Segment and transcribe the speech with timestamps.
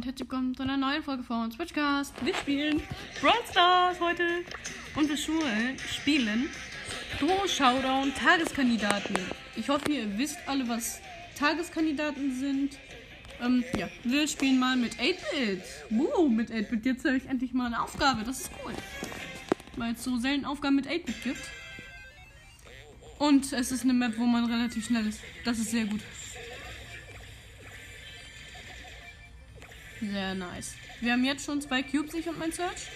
[0.00, 2.14] und herzlich willkommen zu einer neuen Folge von Switchcast.
[2.24, 2.80] Wir spielen
[3.20, 4.22] Brawl Stars heute
[4.96, 6.48] und wir spielen
[7.18, 9.14] Duo Showdown Tageskandidaten.
[9.56, 11.02] Ich hoffe, ihr wisst alle, was
[11.38, 12.78] Tageskandidaten sind.
[13.42, 15.64] Ähm, ja, wir spielen mal mit 8-Bit.
[15.90, 16.86] Uh, mit 8-Bit.
[16.86, 18.24] Jetzt habe ich endlich mal eine Aufgabe.
[18.24, 18.72] Das ist cool.
[19.76, 21.42] Weil es so selten Aufgaben mit 8-Bit gibt.
[23.18, 25.20] Und es ist eine Map, wo man relativ schnell ist.
[25.44, 26.00] Das ist sehr gut.
[30.00, 30.74] Sehr nice.
[31.00, 32.88] Wir haben jetzt schon zwei Cubes, ich und mein Search.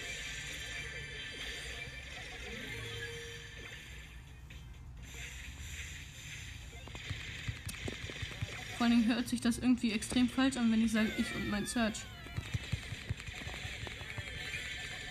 [8.77, 11.65] Vor allem hört sich das irgendwie extrem falsch an, wenn ich sage ich und mein
[11.65, 11.99] Search.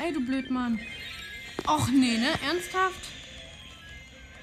[0.01, 0.81] Ey, du Blödmann.
[1.67, 2.29] Och nee, ne?
[2.45, 3.09] Ernsthaft?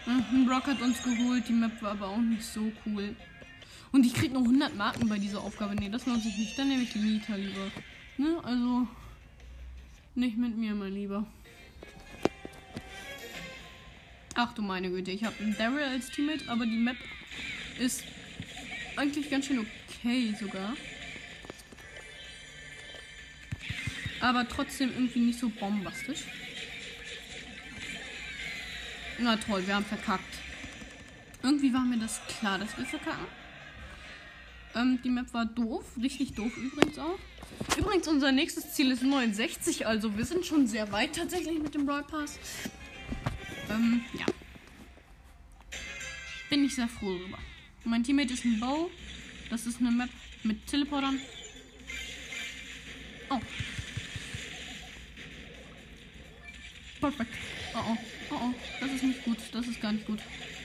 [0.05, 3.15] Hm, Brock hat uns geholt, die Map war aber auch nicht so cool.
[3.91, 5.75] Und ich krieg noch 100 Marken bei dieser Aufgabe.
[5.75, 6.57] Nee, das lohnt sich nicht.
[6.57, 7.71] Dann nehme ich die Nita lieber.
[8.17, 8.39] Ne?
[8.43, 8.87] Also,
[10.15, 11.25] nicht mit mir, mein Lieber.
[14.35, 16.95] Ach du meine Güte, ich habe Daryl als Teammate, aber die Map
[17.79, 18.03] ist
[18.95, 20.73] eigentlich ganz schön okay sogar.
[24.21, 26.25] Aber trotzdem irgendwie nicht so bombastisch.
[29.19, 30.37] Na toll, wir haben verkackt.
[31.43, 33.40] Irgendwie war mir das klar, dass wir verkacken.
[34.75, 35.85] Ähm, die Map war doof.
[36.01, 37.19] Richtig doof übrigens auch.
[37.77, 41.85] Übrigens, unser nächstes Ziel ist 69, also wir sind schon sehr weit tatsächlich mit dem
[41.85, 42.39] Brawl Pass.
[43.69, 44.25] Ähm, ja.
[46.49, 47.37] Bin ich sehr froh darüber.
[47.83, 48.89] Mein Teammate ist ein Bow.
[49.49, 50.09] Das ist eine Map
[50.43, 51.19] mit Teleportern.
[53.29, 53.39] Oh.
[56.99, 57.33] Perfekt.
[57.73, 57.97] Oh oh.
[58.31, 58.53] Oh oh.
[58.79, 59.37] Das ist nicht gut.
[59.51, 60.19] Das ist gar nicht gut.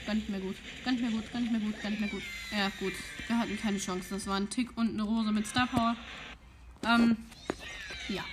[0.07, 0.57] Gar nicht mehr gut.
[0.85, 1.33] Gar nicht mehr gut.
[1.33, 1.83] Gar nicht mehr gut.
[1.83, 2.23] Gar nicht mehr gut.
[2.53, 2.93] Ja, gut.
[3.27, 4.07] Wir hatten keine Chance.
[4.11, 5.97] Das war ein Tick und eine Rose mit Star Power.
[6.87, 7.17] Ähm,
[8.09, 8.25] ja.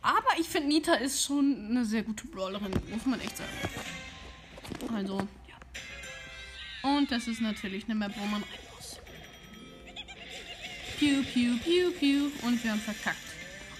[0.00, 3.50] Aber ich finde, Nita ist schon eine sehr gute Brawlerin, muss man echt sagen.
[4.94, 6.88] Also, ja.
[6.90, 8.98] Und das ist natürlich eine Map, wo man rein muss.
[10.98, 12.30] Piu, piu, piu, piu.
[12.42, 13.18] Und wir haben verkackt.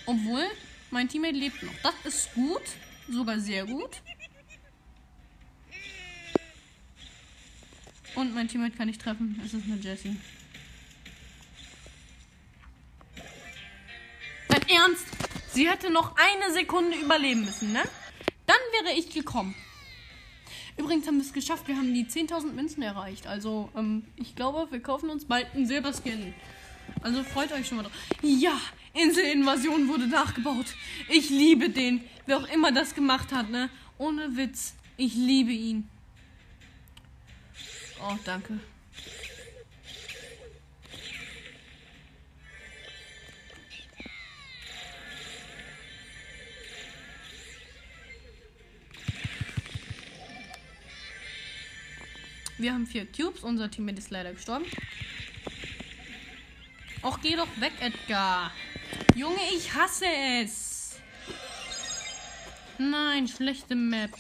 [0.06, 0.44] Obwohl,
[0.90, 1.72] mein Teammate lebt noch.
[1.82, 2.62] Das ist gut.
[3.08, 3.90] Sogar sehr gut.
[8.14, 9.40] Und mein Teammate kann ich treffen.
[9.44, 10.16] Es ist eine Jessie.
[14.48, 15.06] Dein Ernst?
[15.52, 17.82] Sie hätte noch eine Sekunde überleben müssen, ne?
[18.46, 19.54] Dann wäre ich gekommen.
[20.76, 21.68] Übrigens haben wir es geschafft.
[21.68, 23.26] Wir haben die 10.000 Münzen erreicht.
[23.26, 26.34] Also, ähm, ich glaube, wir kaufen uns bald einen Silberskin.
[27.02, 27.92] Also freut euch schon mal drauf.
[28.22, 28.58] Ja,
[28.94, 30.66] Inselinvasion wurde nachgebaut.
[31.08, 32.02] Ich liebe den.
[32.26, 33.70] Wer auch immer das gemacht hat, ne?
[33.98, 34.74] Ohne Witz.
[34.96, 35.88] Ich liebe ihn.
[38.04, 38.58] Oh, danke.
[52.58, 53.42] Wir haben vier Cubes.
[53.42, 54.64] Unser Teammate ist leider gestorben.
[57.02, 58.52] Och, geh doch weg, Edgar.
[59.14, 60.06] Junge, ich hasse
[60.40, 60.96] es.
[62.78, 64.10] Nein, schlechte Map.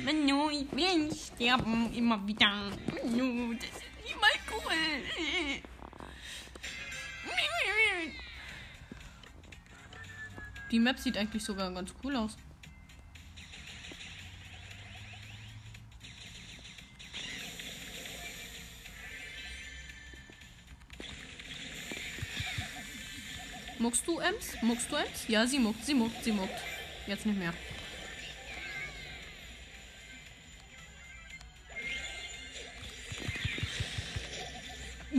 [0.00, 1.92] Manu, ich will nicht sterben.
[1.94, 2.72] Immer wieder.
[2.92, 5.62] Manu, das ist nicht mal cool.
[10.70, 12.36] Die Map sieht eigentlich sogar ganz cool aus.
[23.78, 24.62] Muckst du, Ems?
[24.62, 25.28] Muckst du, Ems?
[25.28, 26.58] Ja, sie muckt, sie muckt, sie muckt.
[27.06, 27.52] Jetzt nicht mehr.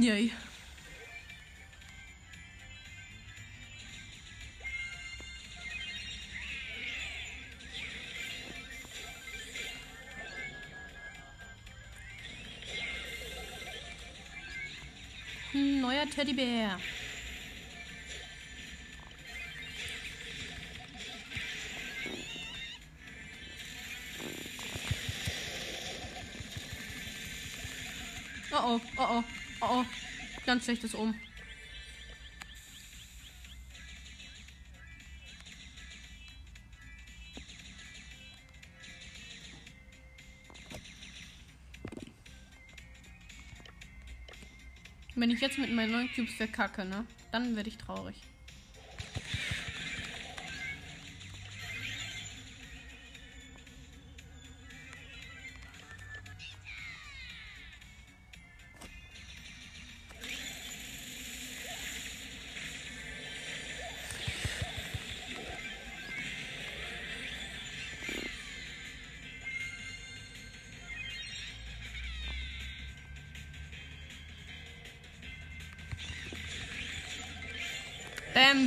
[0.06, 0.32] Yay.
[15.54, 16.95] Neuer Teddybär.
[30.56, 31.14] Ganz schlechtes Um.
[45.16, 47.06] Wenn ich jetzt mit meinen neuen Cubes verkacke, ne?
[47.34, 48.16] Dann werde ich traurig.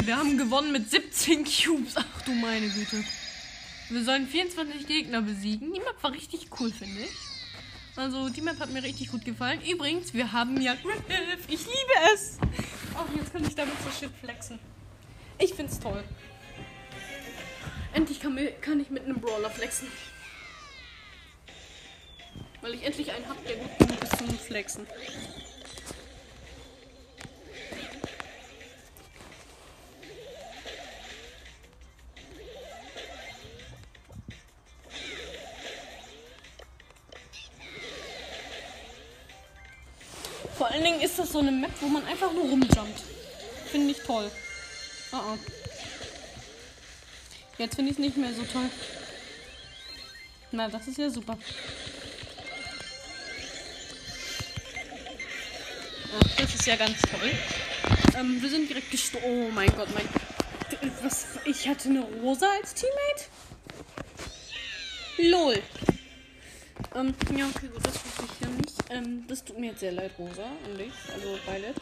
[0.09, 1.95] Wir haben gewonnen mit 17 Cubes.
[1.97, 3.05] Ach du meine Güte.
[3.91, 5.75] Wir sollen 24 Gegner besiegen.
[5.75, 7.11] Die Map war richtig cool, finde ich.
[7.95, 9.61] Also, die Map hat mir richtig gut gefallen.
[9.61, 11.03] Übrigens, wir haben ja Griff.
[11.49, 12.39] Ich liebe es.
[12.95, 14.59] Ach, jetzt kann ich damit so shit flexen.
[15.39, 16.03] Ich find's toll.
[17.93, 19.89] Endlich kann, kann ich mit einem Brawler flexen.
[22.63, 24.87] Weil ich endlich einen hab, der gut genug ist zum Flexen.
[40.59, 43.01] Vor allen Dingen ist das so eine Map, wo man einfach nur rumjumpt.
[43.71, 44.29] Finde ich toll.
[45.13, 45.39] Oh oh.
[47.59, 48.69] Jetzt finde ich es nicht mehr so toll.
[50.51, 51.39] Na, das ist ja super.
[56.21, 57.31] Ach, das ist ja ganz toll.
[58.19, 59.27] Ähm, wir sind direkt gestorben.
[59.29, 60.09] Oh mein Gott, mein.
[61.03, 61.27] Was?
[61.45, 63.27] Ich hatte eine Rosa als Teammate?
[65.19, 65.63] LOL.
[66.95, 68.75] Ähm, ja, okay, gut, das wusste ich ja nicht.
[68.91, 71.75] Ähm, das tut mir jetzt sehr leid, Rosa und ich, also Violet.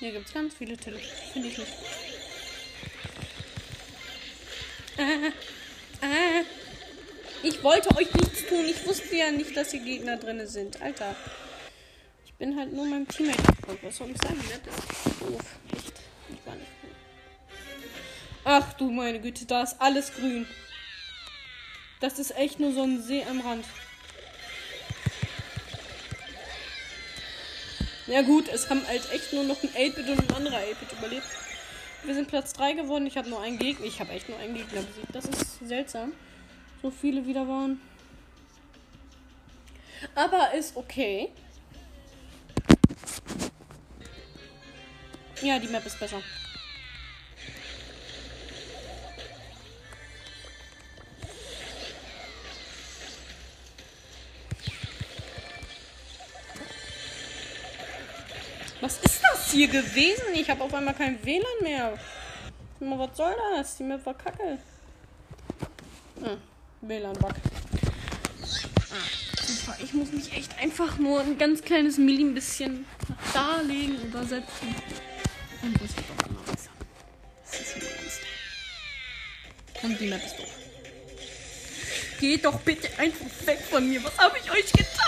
[0.00, 1.12] Hier gibt es ganz viele Telefone.
[1.32, 1.72] Finde ich nicht
[4.96, 5.28] Äh,
[6.06, 6.44] äh.
[7.42, 8.64] Ich wollte euch nichts tun.
[8.66, 10.80] Ich wusste ja nicht, dass hier Gegner drin sind.
[10.82, 11.14] Alter.
[12.26, 13.84] Ich bin halt nur meinem Teammate gefolgt.
[13.84, 14.42] Was soll ich sagen?
[14.64, 15.40] Das ist doof.
[15.72, 15.92] Echt.
[16.28, 16.90] Ich war nicht cool.
[18.44, 20.46] Ach du meine Güte, da ist alles grün.
[22.00, 23.64] Das ist echt nur so ein See am Rand.
[28.06, 31.26] Ja gut, es haben halt echt nur noch ein 8-Bit und ein anderer 8-Bit überlebt.
[32.02, 33.06] Wir sind Platz 3 geworden.
[33.06, 33.84] Ich habe nur einen Gegner.
[33.86, 35.14] Ich habe echt nur einen Gegner besiegt.
[35.14, 36.12] Das ist seltsam.
[36.82, 37.80] So viele wieder waren.
[40.14, 41.30] Aber ist okay.
[45.42, 46.22] Ja, die Map ist besser.
[58.90, 60.34] Was ist das hier gewesen?
[60.34, 61.96] Ich habe auf einmal kein WLAN mehr.
[62.80, 63.76] Was soll das?
[63.76, 64.58] Die Map war kacke.
[66.20, 66.36] Hm,
[66.80, 67.30] WLAN-Bug.
[68.90, 72.84] Ah, ich muss mich echt einfach nur ein ganz kleines Milli ein bisschen
[73.32, 74.74] darlegen, übersetzen.
[75.62, 76.70] Und das wird doch immer besser.
[77.44, 78.20] Das ist immer ganz.
[79.84, 80.48] Und die Map ist doof.
[82.18, 84.02] Geht doch bitte einfach weg von mir.
[84.02, 84.99] Was habe ich euch getan?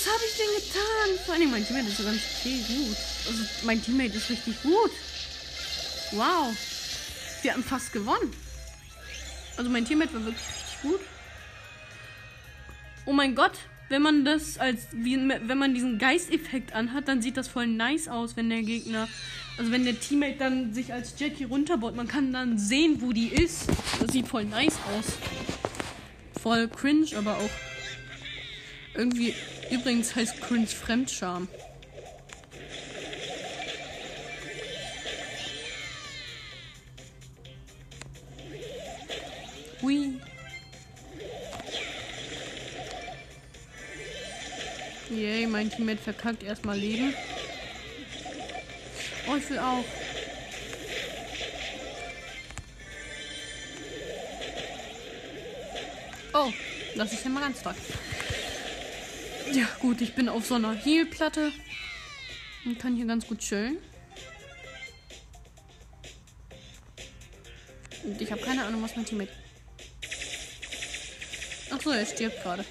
[0.00, 1.24] Was habe ich denn getan?
[1.26, 2.96] Vor allem mein Teammate ist so ganz okay, gut.
[3.26, 4.90] Also mein Teammate ist richtig gut.
[6.12, 6.56] Wow.
[7.42, 8.32] Wir haben fast gewonnen.
[9.58, 11.00] Also mein Teammate war wirklich richtig gut.
[13.04, 13.52] Oh mein Gott,
[13.90, 18.36] wenn man das als wenn man diesen Geisteffekt anhat, dann sieht das voll nice aus,
[18.36, 19.06] wenn der Gegner,
[19.58, 23.28] also wenn der Teammate dann sich als Jackie runterbaut, man kann dann sehen, wo die
[23.28, 23.66] ist.
[24.00, 25.18] Das sieht voll nice aus.
[26.40, 27.50] Voll cringe, aber auch
[28.94, 29.34] irgendwie
[29.70, 31.48] übrigens heißt cringe Fremdscham.
[39.82, 40.20] Hui.
[45.10, 47.14] Yay, mein Teammate verkackt erstmal Leben.
[49.28, 49.84] Oh, ich will auch.
[56.32, 56.52] Oh,
[56.96, 57.74] das ist mal ganz toll.
[59.52, 61.52] Ja, gut, ich bin auf so einer Heelplatte
[62.64, 63.78] und kann hier ganz gut chillen.
[68.04, 69.32] Und ich habe keine Ahnung, was mein Teammate
[71.72, 72.64] Ach so, er stirbt gerade.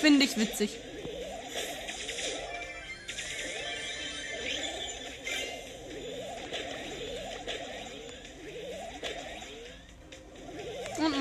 [0.00, 0.78] Finde ich witzig.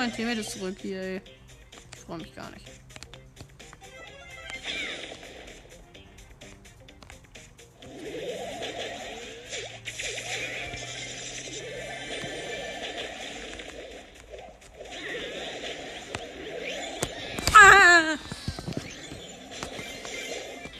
[0.01, 1.17] Mein Teammate ist zurück hier.
[1.93, 2.65] Ich freue mich gar nicht.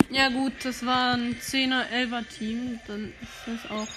[0.10, 2.80] Ja gut, das war ein 10er, 11er Team.
[2.88, 3.88] Dann ist das auch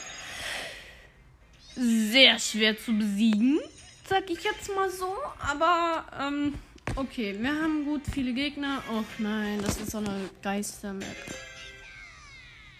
[1.76, 3.60] sehr schwer zu besiegen,
[4.08, 5.14] sag ich jetzt mal so.
[5.38, 6.54] Aber, ähm,
[6.96, 8.82] okay, wir haben gut viele Gegner.
[8.92, 11.06] Oh nein, das ist so eine Geister-Map.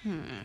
[0.03, 0.45] Hm.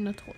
[0.00, 0.32] Na toll.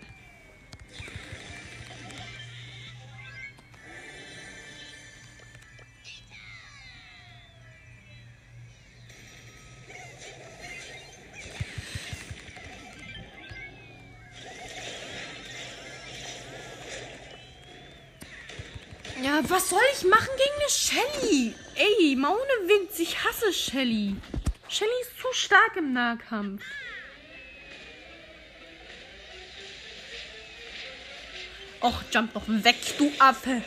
[19.23, 21.55] Ja, was soll ich machen gegen eine Shelly?
[21.75, 24.17] Ey, mal ohne Witz, ich hasse Shelly.
[24.69, 26.63] Shelly ist zu stark im Nahkampf.
[31.83, 33.63] Och, jump doch weg, du Affe.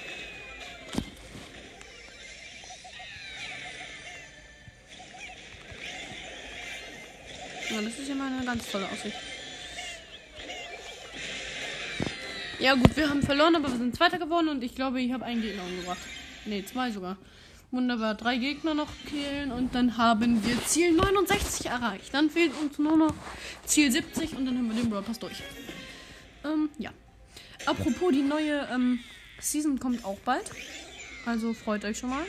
[7.72, 9.15] Ja, das ist ja mal eine ganz tolle Aussicht.
[12.60, 15.25] Ja gut, wir haben verloren, aber wir sind Zweiter geworden und ich glaube, ich habe
[15.25, 15.98] einen Gegner umgebracht.
[16.46, 17.17] Ne, zwei sogar.
[17.72, 22.13] Wunderbar, drei Gegner noch killen und dann haben wir Ziel 69 erreicht.
[22.13, 23.15] Dann fehlt uns nur noch
[23.65, 25.41] Ziel 70 und dann haben wir den Brawl Pass durch.
[26.46, 26.91] Ähm, ja.
[27.65, 29.00] Apropos, die neue ähm,
[29.39, 30.50] Season kommt auch bald.
[31.25, 32.25] Also freut euch schon mal.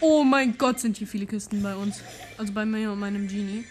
[0.00, 2.02] Oh mein Gott, sind hier viele Kisten bei uns.
[2.36, 3.64] Also bei mir und meinem Genie.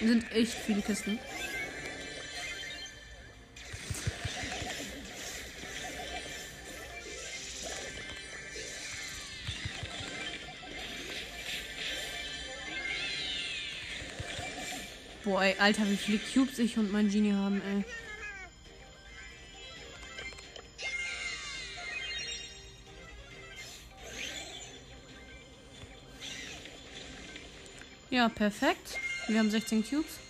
[0.00, 1.18] Sind echt viele Kisten.
[15.24, 17.84] Boah, ey, Alter, wie viele Cubes ich und mein Genie haben, ey.
[28.10, 28.98] Ja, perfekt.
[29.28, 30.21] Wir haben 16 Cubes.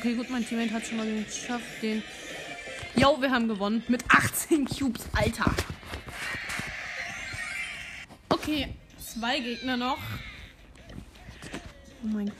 [0.00, 2.02] Okay, gut, mein Teammate hat schon mal geschafft, den.
[2.96, 3.82] Jo, wir haben gewonnen.
[3.86, 5.54] Mit 18 Cubes, Alter.
[8.30, 9.98] Okay, zwei Gegner noch.
[12.02, 12.32] Oh mein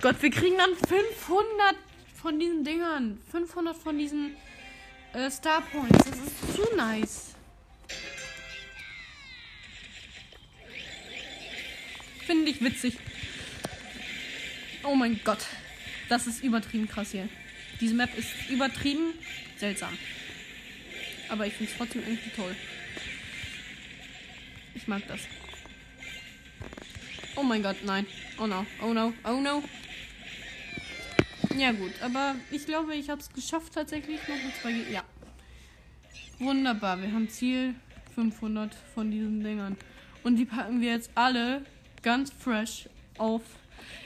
[0.00, 1.76] Gott, wir kriegen dann 500
[2.20, 3.20] von diesen Dingern.
[3.30, 4.34] 500 von diesen
[5.12, 6.04] äh, Star Points.
[6.04, 7.36] Das ist zu nice.
[12.26, 12.98] Finde ich witzig.
[14.82, 15.46] Oh mein Gott.
[16.08, 17.28] Das ist übertrieben krass hier.
[17.80, 19.14] Diese Map ist übertrieben
[19.56, 19.96] seltsam.
[21.28, 22.56] Aber ich finde es trotzdem irgendwie toll.
[24.74, 25.20] Ich mag das.
[27.36, 28.06] Oh mein Gott, nein.
[28.38, 29.62] Oh no, oh no, oh no.
[31.56, 34.72] Ja gut, aber ich glaube, ich habe es geschafft tatsächlich noch mit zwei.
[34.72, 35.02] Ge ja.
[36.38, 37.74] Wunderbar, wir haben Ziel
[38.14, 39.76] 500 von diesen Dingern.
[40.22, 41.64] Und die packen wir jetzt alle
[42.02, 42.88] ganz fresh
[43.18, 43.42] auf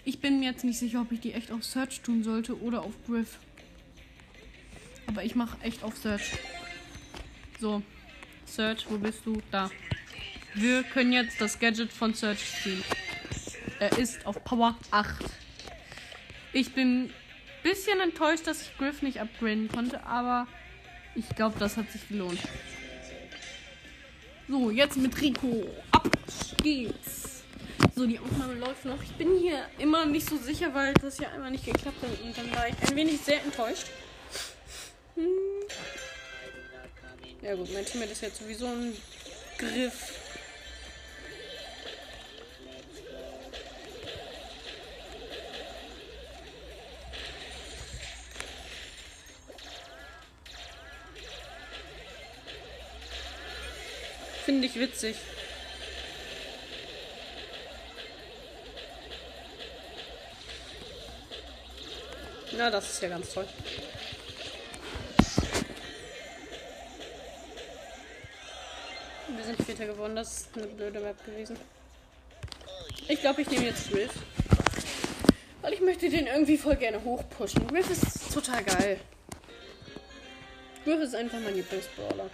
[0.05, 2.83] ich bin mir jetzt nicht sicher, ob ich die echt auf Search tun sollte oder
[2.83, 3.39] auf Griff.
[5.07, 6.33] Aber ich mache echt auf Search.
[7.61, 7.83] So.
[8.47, 9.41] Search, wo bist du?
[9.51, 9.71] Da.
[10.55, 12.83] Wir können jetzt das Gadget von Search ziehen.
[13.79, 15.25] Er ist auf Power 8.
[16.53, 17.11] Ich bin ein
[17.63, 20.47] bisschen enttäuscht, dass ich Griff nicht upgraden konnte, aber
[21.15, 22.41] ich glaube, das hat sich gelohnt.
[24.49, 25.65] So, jetzt mit Rico.
[25.91, 26.11] Ab
[26.63, 27.32] geht's.
[27.95, 29.03] So, die Aufnahme läuft noch.
[29.03, 32.21] Ich bin hier immer nicht so sicher, weil das ja einmal nicht geklappt hat.
[32.23, 33.87] Und dann war ich ein wenig sehr enttäuscht.
[35.15, 35.27] Hm.
[37.43, 38.97] Ja gut, mein Team ist jetzt sowieso ein
[39.59, 40.15] Griff.
[54.45, 55.17] Finde ich witzig.
[62.57, 63.47] Na, das ist ja ganz toll.
[69.29, 70.17] Wir sind Vierter geworden.
[70.17, 71.57] Das ist eine blöde Map gewesen.
[73.09, 74.13] Ich glaube, ich nehme jetzt Griff.
[75.63, 77.67] Weil ich möchte den irgendwie voll gerne hochpushen.
[77.69, 79.01] Griff ist total geil.
[80.85, 82.29] Griff ist einfach mein Lieblingsbrawler.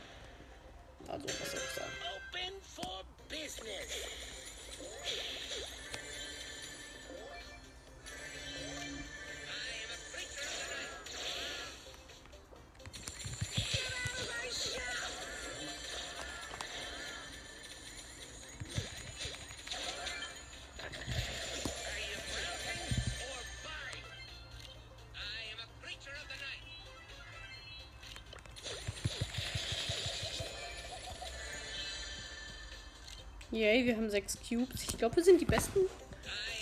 [33.59, 34.85] Yay, wir haben sechs Cubes.
[34.88, 35.81] Ich glaube, wir sind die besten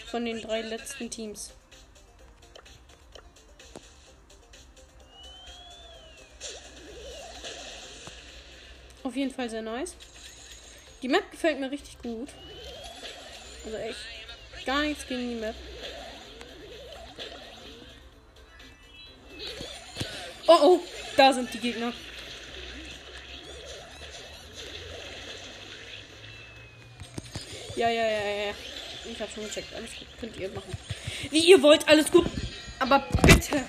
[0.07, 1.51] von den drei letzten Teams.
[9.03, 9.95] Auf jeden Fall sehr nice.
[11.03, 12.31] Die Map gefällt mir richtig gut.
[13.67, 15.55] Also echt gar nichts gegen die Map.
[20.47, 20.81] Oh oh,
[21.19, 21.93] da sind die Gegner.
[27.77, 28.55] Ja, ja, ja, ja.
[29.11, 29.75] Ich hab schon gecheckt.
[29.75, 30.09] Alles gut.
[30.19, 30.73] Könnt ihr machen.
[31.31, 32.27] Wie ihr wollt, alles gut.
[32.79, 33.63] Aber bitte.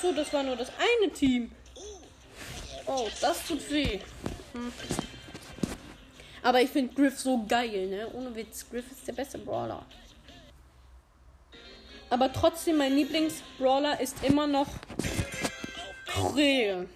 [0.00, 1.50] So, das war nur das eine Team.
[2.86, 4.00] Oh, das tut weh.
[4.52, 4.72] Hm.
[6.42, 8.08] Aber ich finde Griff so geil, ne?
[8.12, 8.68] Ohne Witz.
[8.70, 9.84] Griff ist der beste Brawler.
[12.10, 14.68] Aber trotzdem, mein Lieblings-Brawler ist immer noch
[16.06, 16.88] Krill.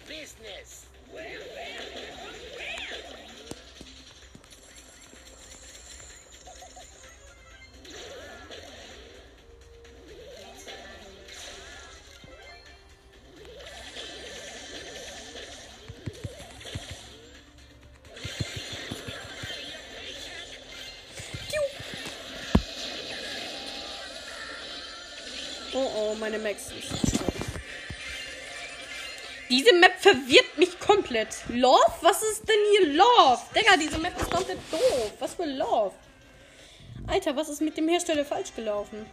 [26.22, 26.70] Meine Max
[29.50, 31.28] Diese Map verwirrt mich komplett.
[31.48, 31.92] Love?
[32.00, 33.42] Was ist denn hier Love?
[33.56, 35.12] Digga, diese Map ist komplett doof.
[35.18, 35.92] Was für Love?
[37.08, 39.04] Alter, was ist mit dem Hersteller falsch gelaufen?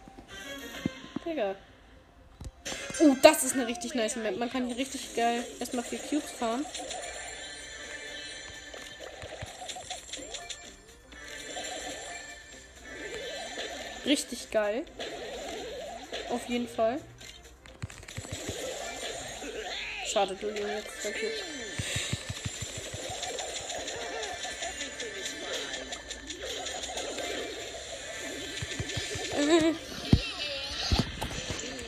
[1.26, 1.56] Digga.
[3.00, 4.36] Oh, das ist eine richtig nice Map.
[4.36, 6.64] Man kann hier richtig geil erstmal vier Cubes fahren.
[14.06, 14.84] Richtig geil.
[16.30, 17.00] Auf jeden Fall.
[20.06, 21.30] Schade, du jetzt der Cube.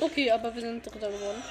[0.00, 1.42] Okay, aber wir sind Dritter geworden.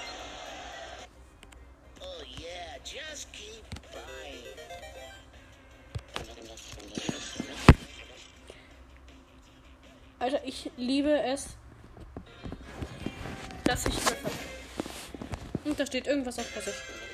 [15.91, 17.10] Steht irgendwas auf Vorsicht.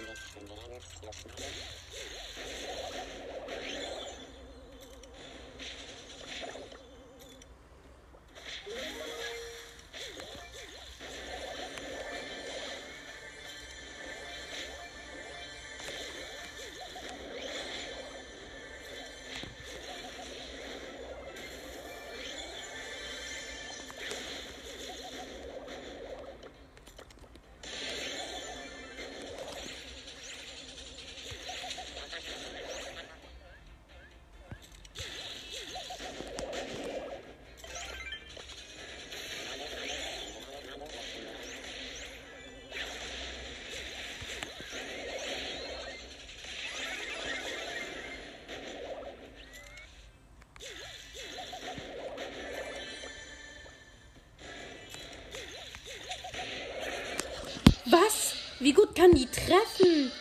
[58.68, 60.12] Wie gut kann die treffen?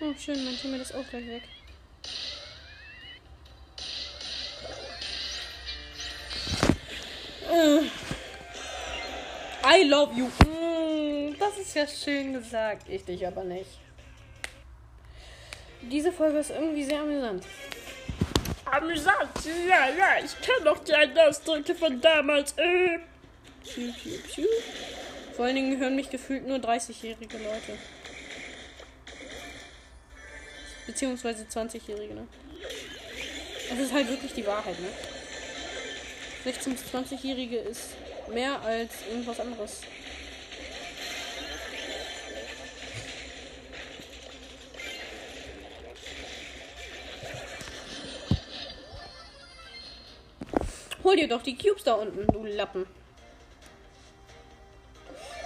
[0.00, 1.42] Oh, schön, dann tun wir das auch gleich weg.
[7.52, 7.80] Äh.
[9.62, 10.28] I love you.
[10.48, 12.88] Mm, das ist ja schön gesagt.
[12.88, 13.78] Ich dich aber nicht.
[15.82, 17.44] Diese Folge ist irgendwie sehr amüsant.
[18.64, 19.44] Amüsant.
[19.68, 22.56] Ja, ja, ich kenne doch die Ausdrücke von damals.
[22.56, 23.00] Äh.
[23.74, 24.46] Piu, piu, piu.
[25.34, 27.78] Vor allen Dingen hören mich gefühlt nur 30-jährige Leute.
[30.86, 32.26] Beziehungsweise 20-jährige, ne?
[33.68, 34.88] Das ist halt wirklich die Wahrheit, ne?
[36.46, 37.90] 16- bis 20-jährige ist
[38.32, 39.82] mehr als irgendwas anderes.
[51.04, 52.86] Hol dir doch die Cubes da unten, du Lappen.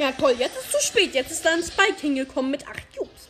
[0.03, 1.15] Ja, toll, jetzt ist zu spät.
[1.15, 3.29] Jetzt ist da ein Spike hingekommen mit 8 Cubes.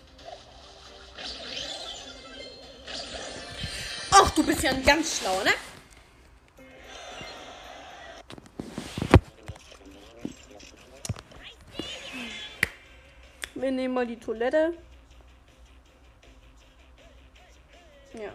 [4.11, 5.51] Ach, du bist ja ein ganz schlauer, ne?
[13.55, 14.73] Wir nehmen mal die Toilette.
[18.15, 18.33] Ja.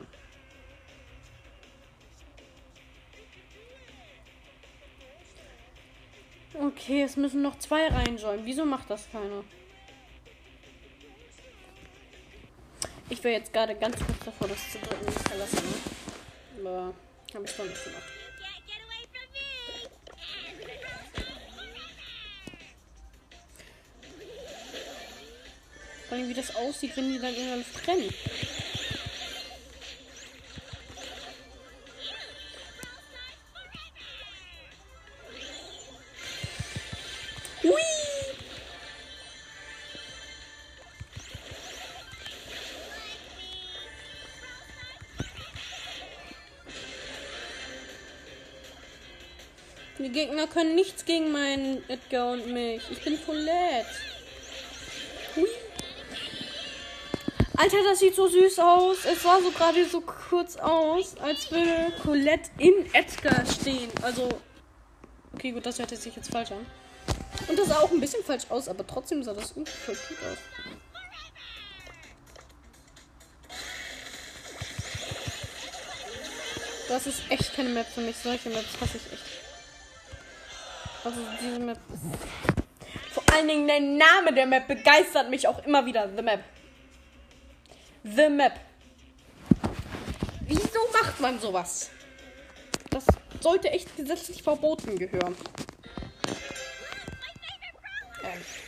[6.59, 8.43] Okay, es müssen noch zwei reinjoinen.
[8.43, 9.43] Wieso macht das keiner?
[13.09, 15.63] Ich wäre jetzt gerade ganz kurz davor, das zu drücken, das verlassen.
[16.63, 16.69] Ne?
[16.69, 16.93] Aber
[17.35, 18.03] habe ich doch nicht gemacht.
[26.07, 28.13] Vor allem, wie das aussieht, wenn die dann irgendwann trennen.
[50.17, 52.81] Gegner können nichts gegen meinen Edgar und mich.
[52.89, 53.85] Ich bin Colette.
[55.35, 55.47] Hui.
[57.55, 59.05] Alter, das sieht so süß aus.
[59.05, 63.91] Es sah so gerade so kurz aus, als würde Colette in Edgar stehen.
[64.01, 64.27] Also,
[65.35, 66.65] okay, gut, das hört sich jetzt falsch an.
[67.47, 70.37] Und das sah auch ein bisschen falsch aus, aber trotzdem sah das voll gut aus.
[76.89, 78.15] Das ist echt keine Map für mich.
[78.15, 79.46] Solche Maps hasse ich echt.
[81.07, 83.13] Also diese Map ist.
[83.13, 86.09] Vor allen Dingen der Name der Map begeistert mich auch immer wieder.
[86.13, 86.43] The Map.
[88.03, 88.59] The Map.
[90.41, 91.91] Wieso macht man sowas?
[92.89, 93.05] Das
[93.39, 95.37] sollte echt gesetzlich verboten gehören.
[98.25, 98.66] Ähm.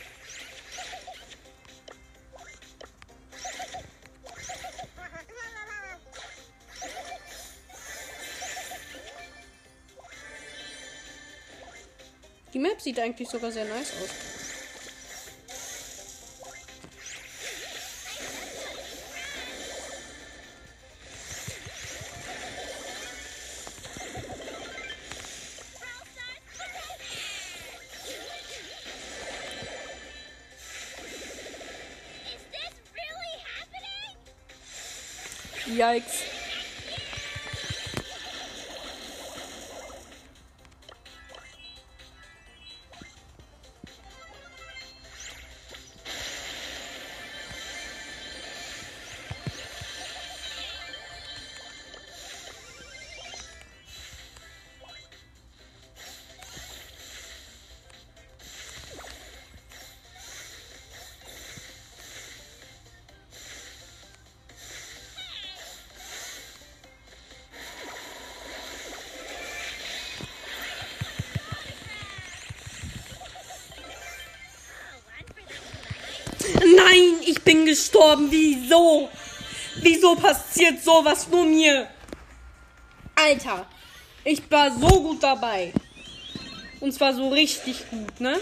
[12.52, 14.10] Die Map sieht eigentlich sogar sehr nice aus.
[35.66, 36.39] Yikes.
[77.70, 78.28] Gestorben.
[78.30, 79.08] Wieso?
[79.76, 81.88] Wieso passiert sowas nur mir?
[83.14, 83.66] Alter,
[84.24, 85.72] ich war so gut dabei.
[86.80, 88.40] Und zwar so richtig gut, ne?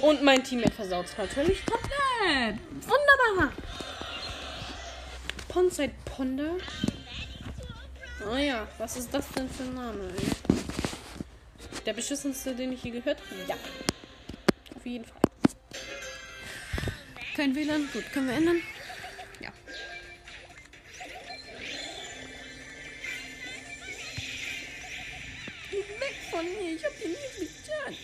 [0.00, 2.58] Und mein Teammate versaut natürlich komplett.
[2.80, 3.52] Wunderbar.
[5.48, 6.56] Ponside Ponder?
[8.30, 10.56] Oh ja, was ist das denn für ein Name, ey?
[11.84, 13.44] Der beschissenste, den ich je gehört habe?
[13.48, 13.56] Ja.
[14.76, 15.21] Auf jeden Fall.
[17.42, 17.88] Kein WLAN.
[17.92, 18.62] Gut, können wir ändern?
[19.40, 19.52] Ja.
[25.72, 26.76] Weg von mir.
[26.76, 27.96] Ich hab dir nichts getan.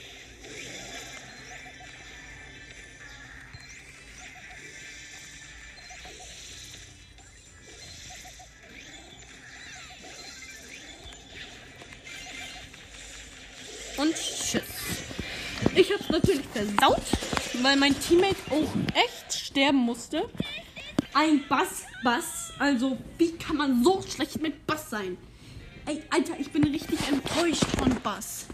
[13.99, 14.63] Und tschüss.
[15.77, 17.03] Ich hab's natürlich versaut,
[17.63, 19.18] weil mein Teammate auch echt
[19.49, 20.29] sterben musste.
[21.15, 22.53] Ein Bass-Bass.
[22.59, 25.17] Also, wie kann man so schlecht mit Bass sein?
[25.87, 28.47] Ey, Alter, ich bin richtig enttäuscht von Bass.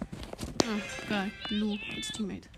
[0.63, 1.33] Ah, geil.
[1.51, 2.49] Lou als Teammate.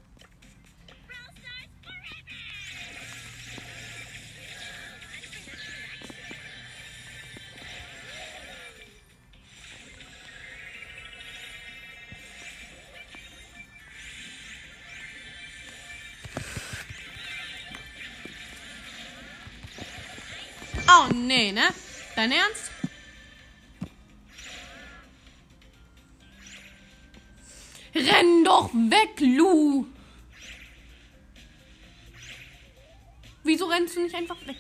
[22.29, 22.73] Dein Ernst?
[27.95, 29.87] Renn doch weg, Lu!
[33.45, 34.56] Wieso rennst du nicht einfach weg?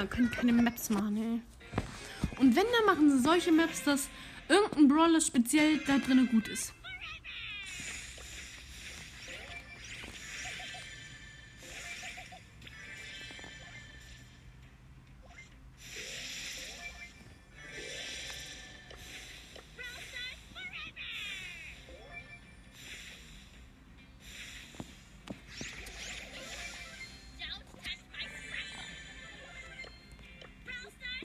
[0.00, 1.40] Japaner können keine Maps machen, ey.
[2.38, 4.08] Und wenn, dann machen sie solche Maps, dass
[4.48, 6.72] irgendein Brawler speziell da drinnen gut ist.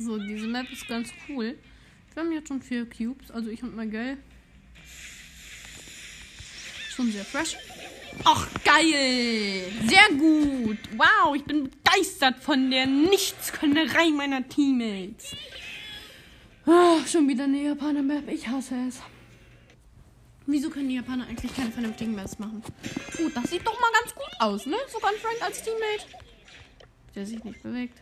[0.06, 1.58] So, diese Map ist ganz cool.
[2.14, 4.18] Wir haben jetzt schon vier Cubes, also ich und Miguel.
[6.90, 7.58] Schon sehr fresh.
[8.24, 9.64] Ach, geil!
[9.88, 10.78] Sehr gut!
[10.96, 15.36] Wow, ich bin begeistert von der Nichtskönnerei meiner Teammates.
[16.68, 18.30] Ah, schon wieder eine Japaner-Map.
[18.30, 19.02] Ich hasse es.
[20.46, 22.62] Wieso können die Japaner eigentlich keine vernünftigen Maps machen?
[23.18, 24.78] Gut, das sieht doch mal ganz gut aus, ne?
[24.88, 26.06] Sogar ein Frank als Teammate.
[27.16, 28.00] Der sich nicht bewegt.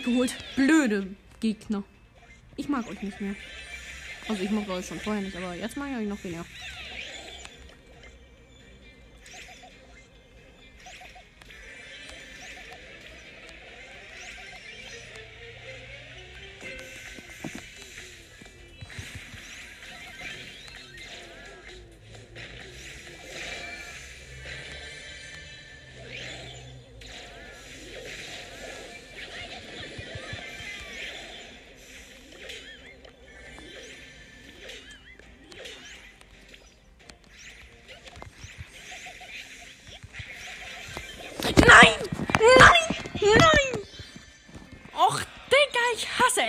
[0.00, 0.34] Teammate geholt.
[0.56, 1.06] Blöde
[1.40, 1.82] Gegner.
[2.56, 3.34] Ich mag euch nicht mehr.
[4.28, 6.44] Also ich mochte euch schon vorher nicht, aber jetzt mag ich euch noch weniger.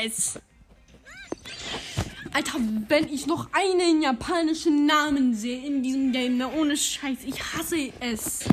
[0.05, 0.39] Ich hasse es!
[2.33, 7.41] Alter, wenn ich noch einen japanischen Namen sehe in diesem Game, ne, ohne Scheiß, ich
[7.53, 8.45] hasse es.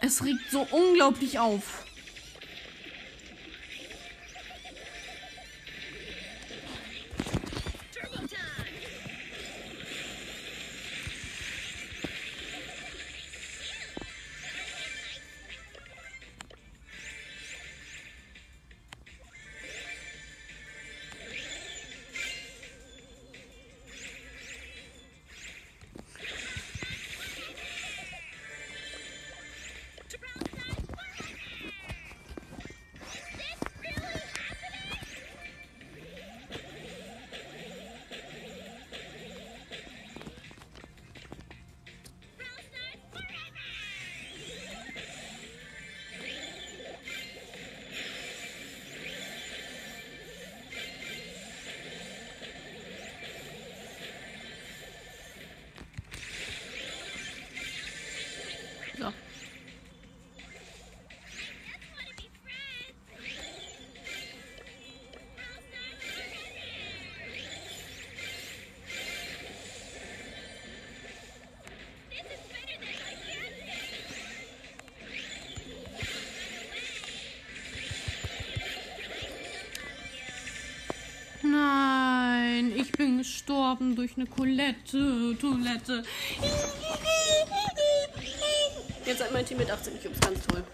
[0.00, 1.83] Es regt so unglaublich auf.
[83.74, 86.02] Gestorben durch eine Colette, Toilette.
[89.04, 90.64] Jetzt hat mein Team mit 18 Cubes, ganz toll.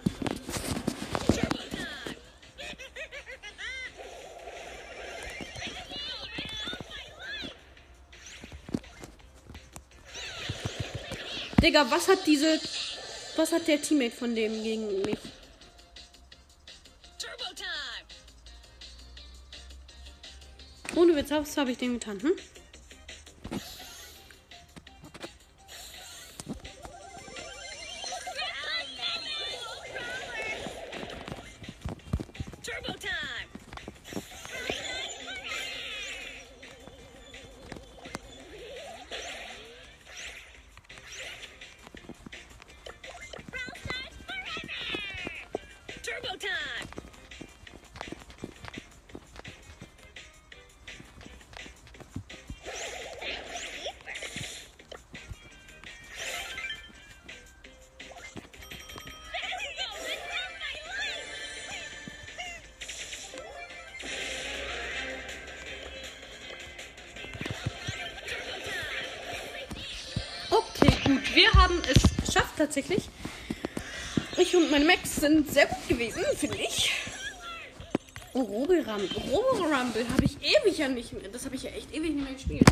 [11.63, 12.59] Digga, was hat diese.
[13.37, 15.19] Was hat der Teammate von dem gegen mich?
[17.19, 17.69] Turbo time!
[20.97, 22.33] Ohne Witz, was habe ich dem getan, hm?
[72.71, 73.09] Tatsächlich.
[74.37, 76.93] Ich und meine Max sind sehr gut gewesen, finde ich.
[78.33, 79.09] Oh, Robo Rumble.
[79.29, 81.29] Robo Rumble habe ich ewig ja nicht mehr.
[81.31, 82.71] Das habe ich ja echt ewig nicht mehr gespielt.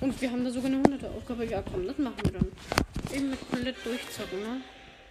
[0.00, 1.46] Und wir haben da sogar eine 100er Aufgabe.
[1.46, 2.52] Ja, komm, das machen wir dann.
[3.14, 4.60] Eben mit komplett durchzocken, ne?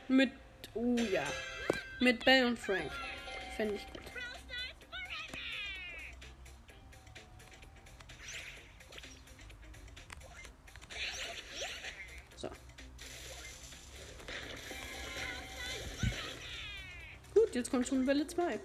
[0.09, 0.31] Mit,
[0.73, 1.23] oh ja.
[2.01, 2.91] Mit Bell und Frank.
[3.55, 4.14] Fände ich gut.
[17.55, 18.59] Jetzt kommt schon Welle 2.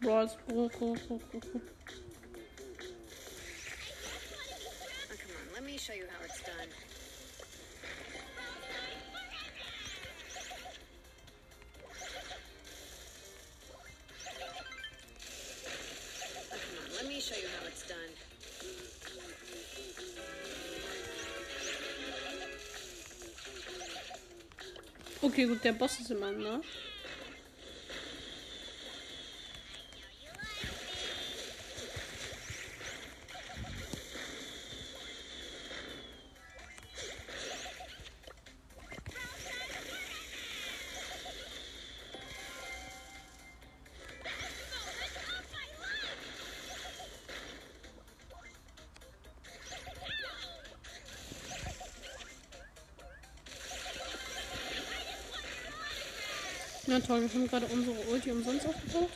[0.00, 0.36] Bros.
[0.52, 1.00] Oh, on,
[5.54, 6.87] let me show you how it's done.
[25.64, 26.60] Der Boss ist immer, ne?
[57.06, 59.10] Toll, wir haben gerade unsere Ulti umsonst aufgebaut.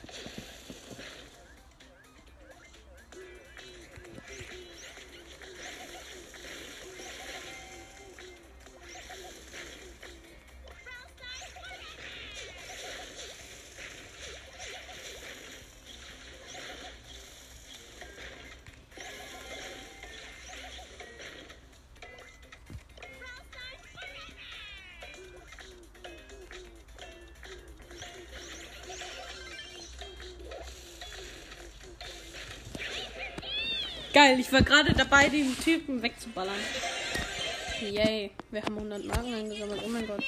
[34.12, 36.55] Geil, ich war gerade dabei, den Typen wegzuballern.
[37.81, 39.83] Yay, wir haben 100 Marken eingesammelt.
[39.85, 40.22] Oh mein Gott.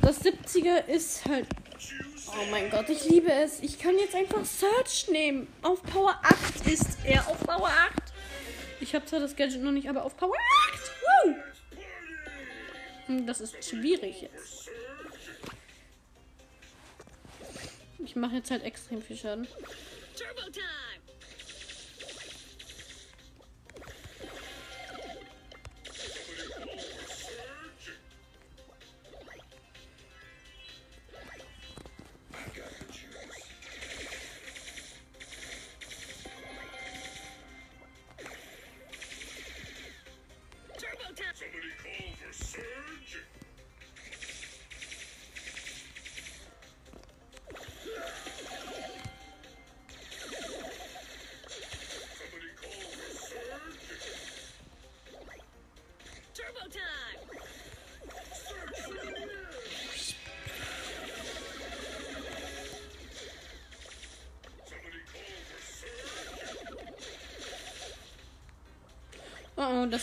[0.00, 1.46] Das 70er ist halt.
[2.28, 3.60] Oh mein Gott, ich liebe es.
[3.60, 5.46] Ich kann jetzt einfach Search nehmen.
[5.62, 7.26] Auf Power 8 ist er.
[7.28, 7.92] Auf Power 8.
[8.80, 10.34] Ich habe zwar das Gadget noch nicht, aber auf Power
[10.72, 10.92] 8.
[11.26, 11.34] Woo!
[13.06, 14.70] Hm, Das ist schwierig jetzt.
[17.98, 19.46] Ich mache jetzt halt extrem viel Schaden.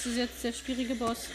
[0.04, 1.30] Das ist jetzt der schwierige Boss.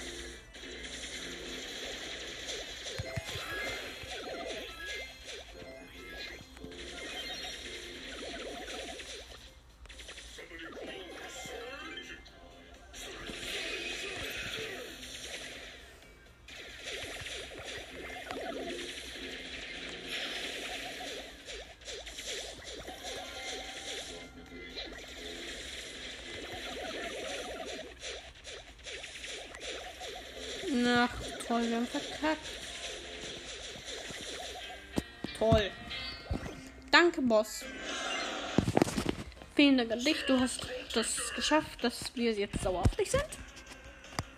[31.00, 31.10] Ach,
[31.46, 32.48] toll, wir haben verkackt.
[35.38, 35.70] Toll.
[36.90, 37.64] Danke, Boss.
[39.54, 40.24] Vielen Dank an dich.
[40.26, 43.28] Du hast das geschafft, dass wir jetzt sauer auf dich sind.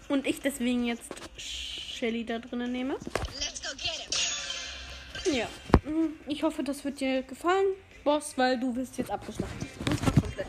[0.08, 2.98] Und ich deswegen jetzt Shelly da drinnen nehme.
[3.38, 5.34] Let's go get him!
[5.34, 5.48] Ja.
[5.90, 9.68] Mm, Ich hoffe, das wird dir gefallen, Boss, weil du wirst jetzt abgeschlachtet.
[9.88, 10.46] Und zwar komplett.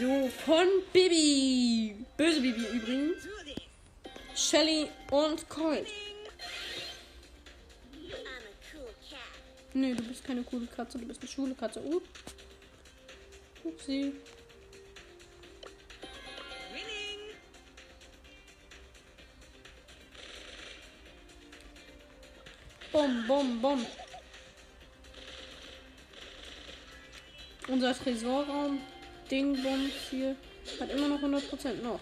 [0.00, 2.04] So, von Bibi.
[2.16, 3.28] Böse Bibi übrigens.
[4.54, 5.88] Shelly und Colt.
[9.72, 11.80] Nee, du bist keine coole Katze, du bist eine schwule Katze.
[11.80, 12.00] Uh.
[13.64, 14.12] Upsi.
[22.92, 23.86] Bom, bom, bom.
[27.66, 28.80] Unser Tresorraum,
[29.28, 30.36] Dingbums hier,
[30.78, 31.98] hat immer noch 100% noch.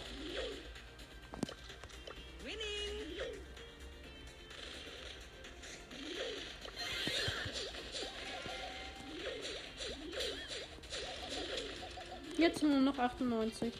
[12.92, 13.72] Noch 98.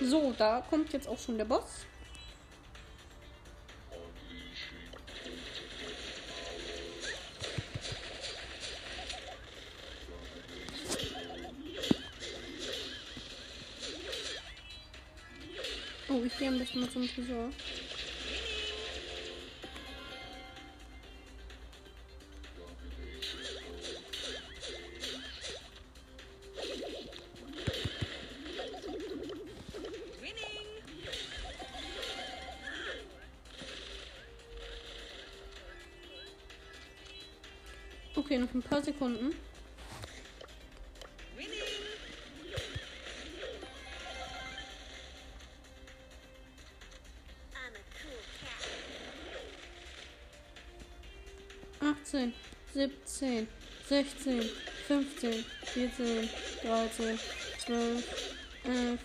[0.00, 1.86] So, da kommt jetzt auch schon der Boss.
[16.08, 17.50] Oh, ich gehe am besten mal zum Tresor.
[38.34, 39.32] Okay, noch ein paar Sekunden.
[47.52, 47.58] I'm a
[48.02, 48.66] cool cat.
[51.80, 52.34] 18,
[52.74, 53.46] 17,
[53.88, 54.50] 16,
[54.88, 56.28] 15, 14,
[56.66, 57.18] 13,
[57.64, 58.04] 12,
[58.64, 58.98] 11,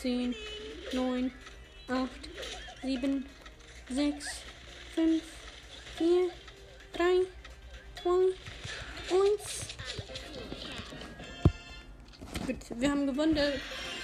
[0.00, 0.34] 10,
[0.94, 1.30] 9,
[13.24, 13.34] gewonnen.
[13.34, 13.52] Der,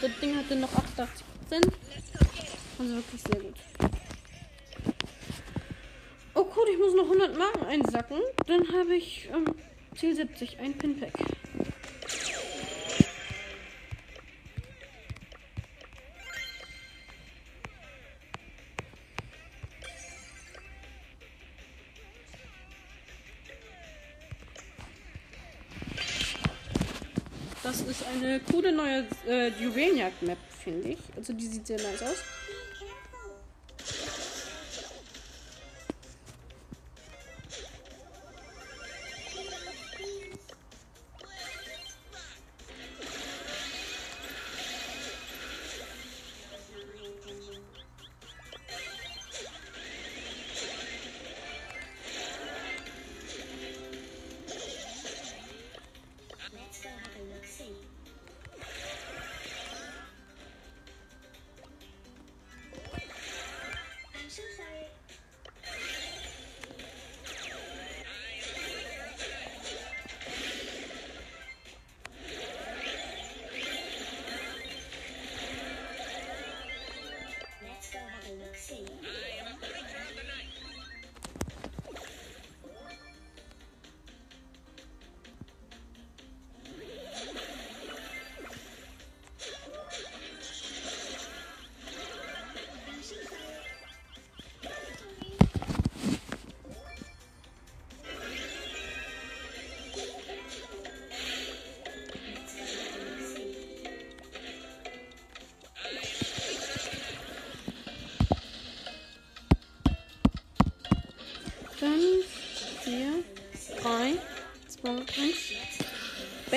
[0.01, 1.73] das Ding hatte noch 88 Prozent.
[2.79, 3.55] Also wirklich sehr gut.
[6.35, 8.19] Oh gut, ich muss noch 100 Marken einsacken.
[8.47, 9.55] Dann habe ich ähm,
[9.97, 11.13] Ziel 70, ein Pinpack.
[28.23, 30.99] Eine coole neue äh, Juwelenjagd-Map, finde ich.
[31.17, 32.25] Also die sieht sehr nice aus.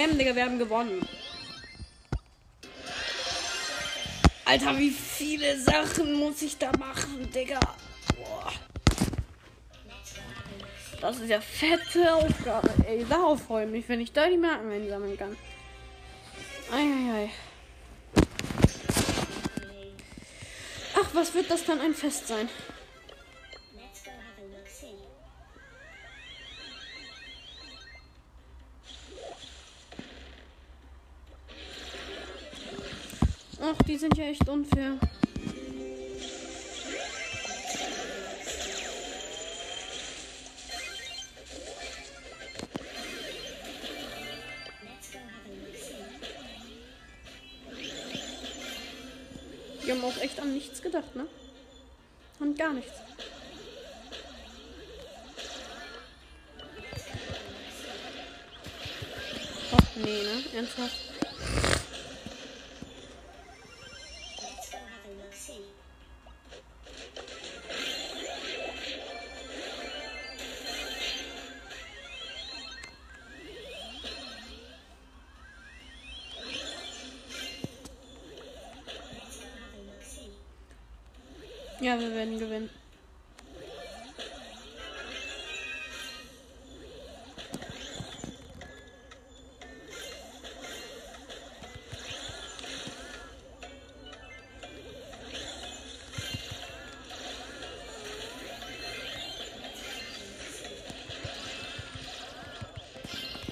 [0.04, 1.08] Bam, Digga, wir haben gewonnen.
[4.44, 7.60] Alter, wie viele Sachen muss ich da machen, Digga?
[8.18, 8.52] Boah.
[11.00, 13.06] Das ist ja fette Aufgabe, ey.
[13.08, 15.38] Darauf freue ich mich, wenn ich da die Marken einsammeln kann.
[16.72, 17.30] Eieiei.
[20.96, 22.50] Ach, was wird das dann ein Fest sein?
[34.04, 34.98] Sind ja echt unfair.
[49.86, 51.26] Die haben auch echt an nichts gedacht, ne?
[52.42, 52.92] An gar nichts.
[59.72, 60.44] Ach nee, ne?
[60.58, 61.13] Ernsthaft?
[81.84, 82.70] Ja, wir werden gewinnen.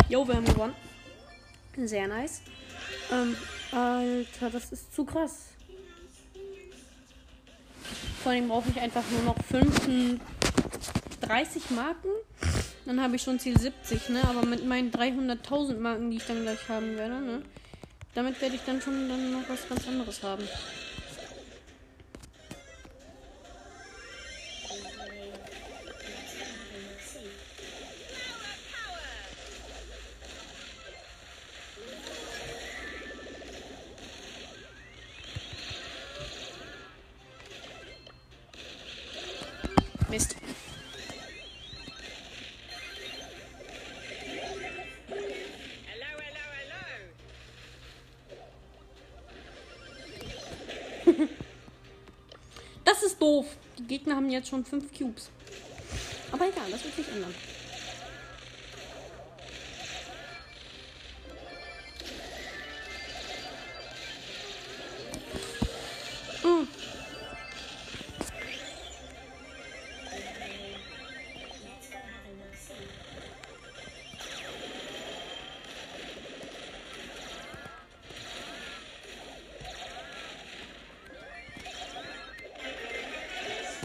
[0.07, 0.75] Jo, wir haben gewonnen.
[1.75, 2.43] Sehr nice.
[3.11, 3.35] Ähm,
[3.73, 5.50] Alter, das ist zu krass.
[8.23, 12.09] Vor allem brauche ich einfach nur noch 35 Marken.
[12.85, 14.21] Dann habe ich schon Ziel 70, ne?
[14.27, 17.41] Aber mit meinen 300.000 Marken, die ich dann gleich haben werde, ne?
[18.13, 20.43] Damit werde ich dann schon dann noch was ganz anderes haben.
[54.15, 55.29] Haben jetzt schon 5 Cubes.
[56.31, 57.33] Aber egal, das wird sich ändern.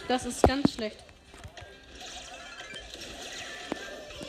[0.09, 0.99] Das ist ganz schlecht.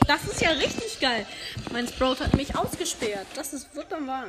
[0.06, 1.26] Das ist ja richtig geil.
[1.70, 3.26] Mein Sprout hat mich ausgesperrt.
[3.34, 4.26] Das ist wahr.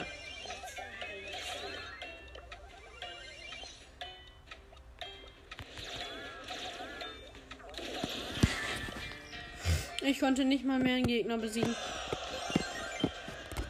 [10.02, 11.76] Ich konnte nicht mal mehr einen Gegner besiegen.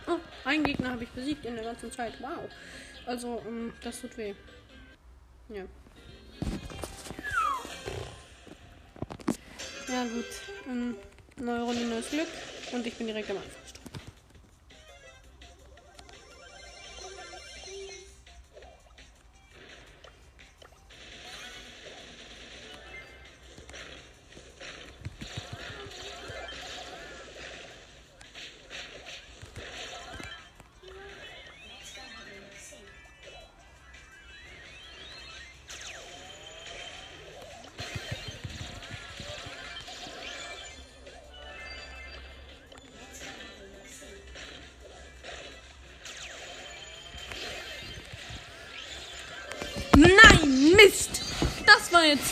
[0.08, 2.14] Oh, einen Gegner habe ich besiegt in der ganzen Zeit.
[2.20, 2.50] Wow.
[3.06, 4.34] Also, ähm, das tut weh.
[10.00, 10.26] Ja gut.
[10.66, 10.96] Ähm,
[11.44, 12.28] neue Runde, neues Glück.
[12.72, 13.59] Und ich bin direkt am Anfang.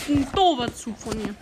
[0.08, 1.34] Ein doofer Zug von mir.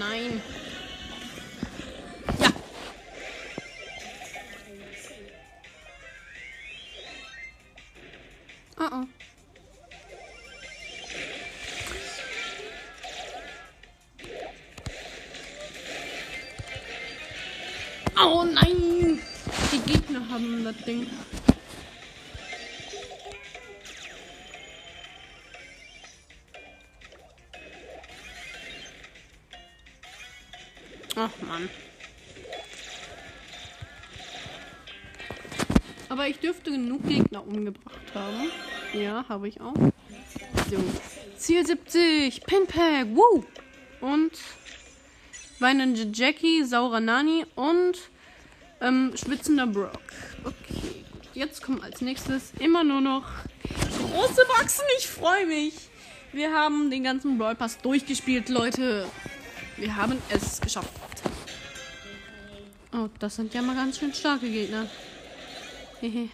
[0.00, 0.40] Nein.
[2.38, 2.50] Ja.
[8.78, 9.06] Oh oh.
[18.22, 19.20] Oh nein!
[19.72, 21.06] Die Gegner haben das Ding.
[31.50, 31.68] Mann.
[36.08, 38.50] Aber ich dürfte genug Gegner umgebracht haben.
[38.92, 39.74] Ja, habe ich auch.
[40.70, 40.78] So.
[41.36, 42.42] Ziel 70.
[42.44, 43.06] Pinpack.
[43.14, 43.44] Woo.
[44.00, 44.32] Und
[45.58, 47.98] weinende Jackie, saurer Nani und
[48.80, 50.00] ähm, schwitzender Brock.
[50.44, 51.04] Okay.
[51.34, 53.24] Jetzt kommen als nächstes immer nur noch
[53.98, 54.84] große Boxen.
[54.98, 55.74] Ich freue mich.
[56.32, 59.06] Wir haben den ganzen Brawl Pass durchgespielt, Leute.
[59.76, 60.99] Wir haben es geschafft.
[63.00, 64.86] Oh, das sind ja mal ganz schön starke Gegner.
[66.00, 66.28] Hehe.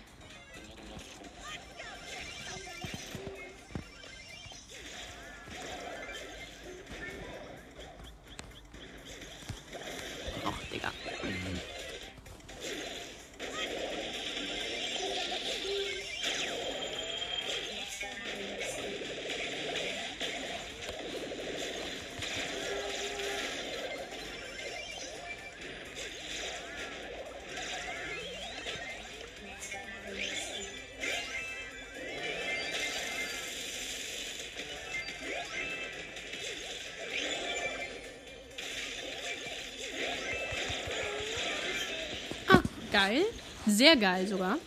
[42.96, 43.22] Geil.
[43.66, 44.58] Sehr geil sogar.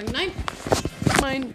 [0.00, 0.30] Sagen nein.
[1.20, 1.54] Mein.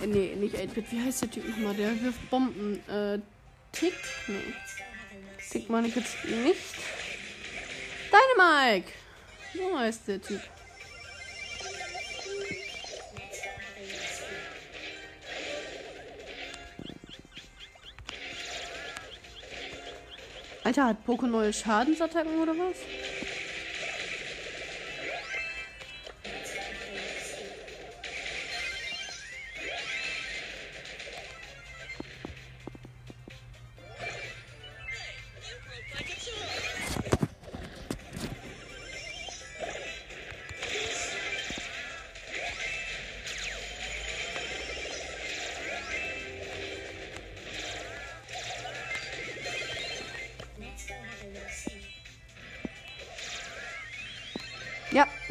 [0.00, 0.92] Äh, nee, nicht 8-Bit.
[0.92, 1.74] Wie heißt der Typ nochmal?
[1.74, 2.80] Der wirft Bomben.
[2.88, 3.18] Äh,
[3.72, 3.94] Tick?
[4.28, 4.54] Nee.
[5.50, 6.60] Tick meine ich jetzt nicht.
[8.10, 8.92] Dynamike!
[9.54, 10.40] So heißt der Typ.
[20.64, 22.76] Alter, hat Poco neue Schadensattacken oder was?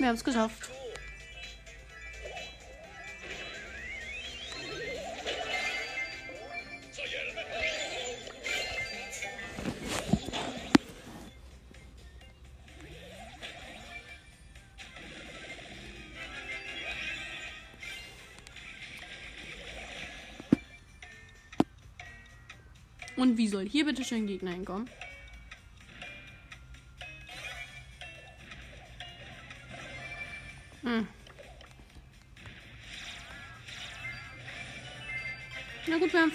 [0.06, 0.70] Wir haben es geschafft.
[23.18, 24.88] Und wie soll hier bitte schön Gegner hinkommen?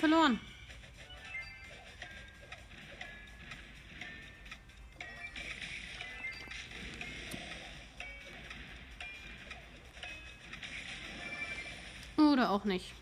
[0.00, 0.40] Verloren.
[12.16, 12.92] Oder auch nicht.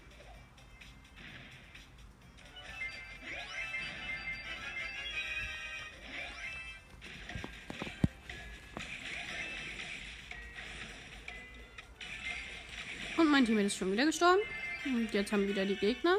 [13.17, 14.41] Und mein Team ist schon wieder gestorben.
[14.85, 16.19] Und jetzt haben wieder die Gegner.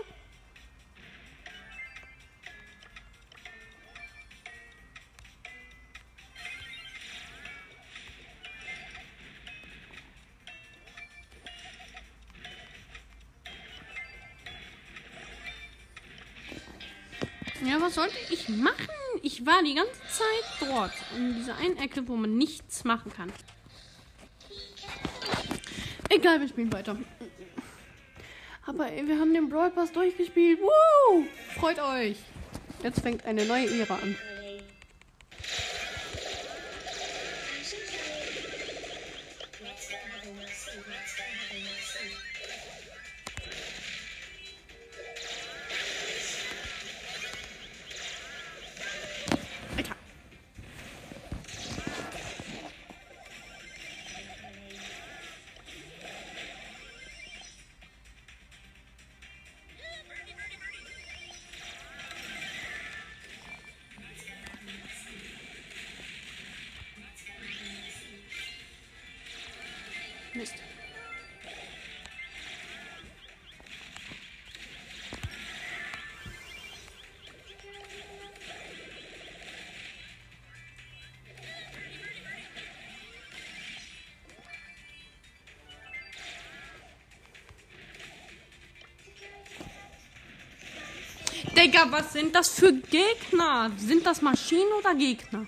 [17.89, 18.87] Was sollte ich machen?
[19.23, 20.91] Ich war die ganze Zeit dort.
[21.17, 23.33] In dieser einen Ecke, wo man nichts machen kann.
[26.09, 26.97] Egal, wir spielen weiter.
[28.67, 30.59] Aber ey, wir haben den Brawl Pass durchgespielt.
[30.61, 31.25] Woo!
[31.59, 32.17] Freut euch.
[32.83, 34.15] Jetzt fängt eine neue Ära an.
[91.79, 93.71] Digga, was sind das für Gegner?
[93.77, 95.45] Sind das Maschinen oder Gegner?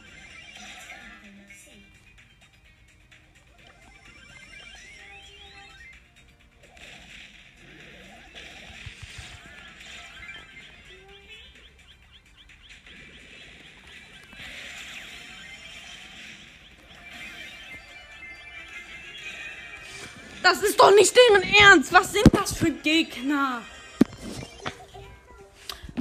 [20.43, 21.93] Das ist doch nicht deren Ernst.
[21.93, 23.61] Was sind das für Gegner?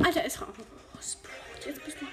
[0.03, 0.48] Alter, ist raus.
[1.66, 2.07] Jetzt bist du.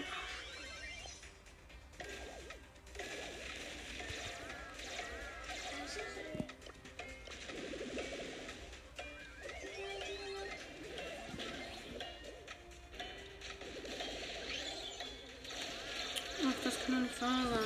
[16.45, 17.63] Ach, das kann doch nicht wahr sein.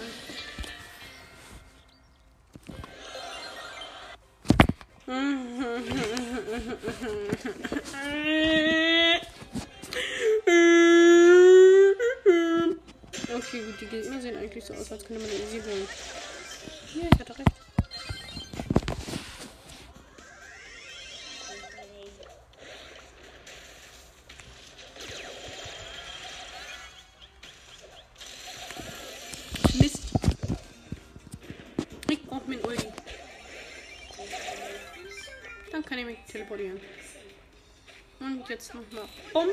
[13.52, 15.86] Okay, gut, die Gegner sehen eigentlich so aus, als könnte man easy holen.
[16.96, 17.52] Ja, ich hatte recht.
[35.72, 36.80] Dann kann ich mich teleportieren.
[38.22, 39.10] Und jetzt nochmal.
[39.34, 39.50] Bumm.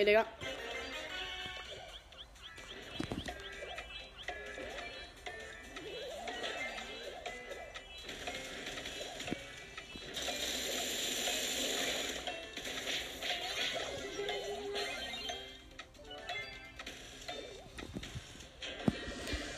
[0.00, 0.24] Ey, Digga.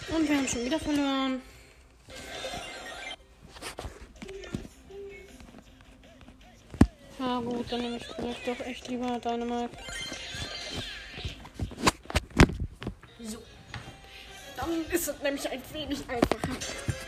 [0.08, 1.40] Und wir haben schon wieder verloren.
[7.20, 9.70] Ja gut, dann nehme ich vielleicht doch echt lieber Dynamite.
[14.62, 17.01] Dann ist es nämlich ein wenig einfacher.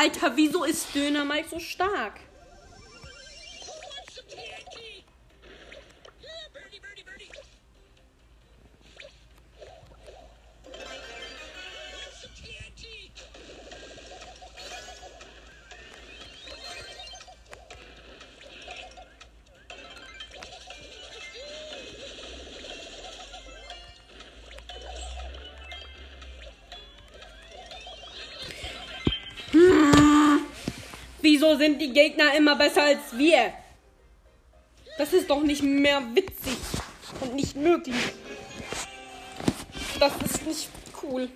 [0.00, 2.14] Alter, wieso ist Döner Mike so stark?
[31.58, 33.52] Sind die Gegner immer besser als wir?
[34.96, 36.56] Das ist doch nicht mehr witzig
[37.20, 37.94] und nicht möglich.
[39.98, 40.68] Das ist nicht
[41.02, 41.28] cool.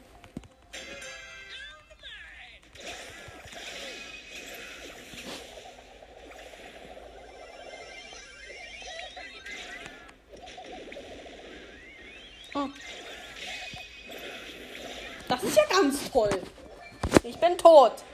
[12.55, 12.69] Oh.
[15.29, 16.43] Das ist ja ganz toll.
[17.25, 18.05] Ich bin tot.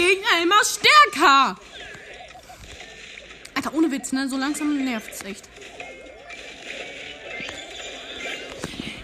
[0.00, 1.56] Gegner immer stärker?
[3.54, 4.28] Alter, ohne Witz, ne?
[4.28, 5.46] So langsam nervt's echt.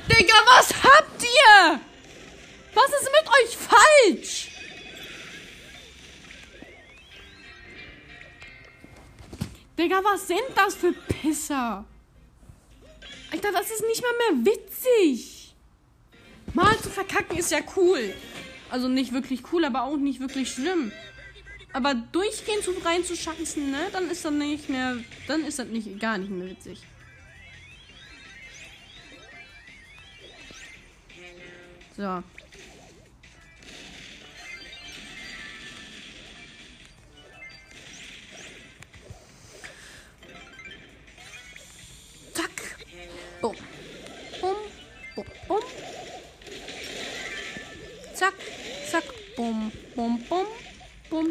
[0.08, 1.80] Digga, was habt ihr?
[2.72, 4.48] Was ist mit euch falsch?
[9.78, 11.84] Digga, was sind das für Pisser?
[13.32, 15.54] Alter, das ist nicht mal mehr witzig.
[16.54, 18.14] Mal zu verkacken ist ja cool.
[18.70, 20.92] Also nicht wirklich cool, aber auch nicht wirklich schlimm.
[21.72, 24.96] Aber durchgehend so reinzuscheißen, ne, dann ist das nicht mehr,
[25.28, 26.80] dann ist das nicht, gar nicht mehr witzig.
[31.96, 32.22] So.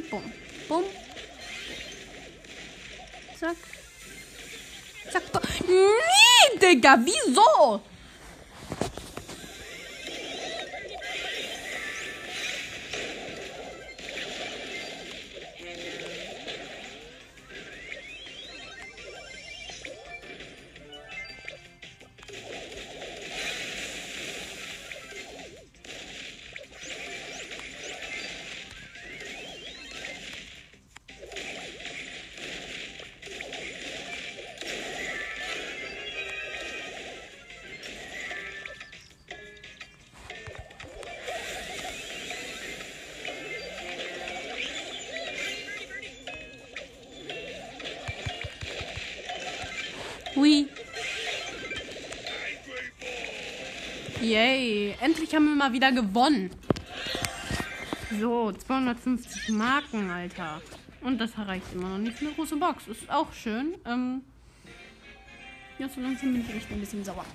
[0.09, 0.33] Bumm.
[0.67, 0.85] Bumm.
[3.39, 3.57] Zack.
[5.11, 5.23] Zack.
[5.31, 5.41] Bumm.
[5.67, 7.81] Nee, Digga, wieso?
[55.55, 56.51] Wir mal wieder gewonnen.
[58.19, 60.61] So, 250 Marken, Alter.
[61.01, 62.87] Und das erreicht immer noch nicht eine große Box.
[62.87, 63.75] Ist auch schön.
[63.85, 64.21] Ähm
[65.77, 67.25] ja, so langsam bin ich echt ein bisschen sauer.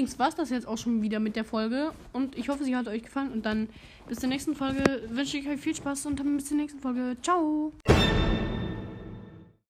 [0.00, 1.92] Allerdings war es das jetzt auch schon wieder mit der Folge.
[2.14, 3.32] Und ich hoffe, sie hat euch gefallen.
[3.32, 3.68] Und dann
[4.08, 7.16] bis zur nächsten Folge wünsche ich euch viel Spaß und dann bis zur nächsten Folge.
[7.22, 7.72] Ciao!